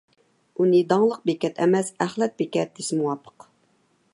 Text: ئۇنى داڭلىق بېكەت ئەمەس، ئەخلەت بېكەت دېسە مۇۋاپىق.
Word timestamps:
ئۇنى 0.61 0.77
داڭلىق 0.93 1.19
بېكەت 1.31 1.61
ئەمەس، 1.65 1.91
ئەخلەت 2.05 2.33
بېكەت 2.41 2.73
دېسە 2.81 2.99
مۇۋاپىق. 3.03 3.47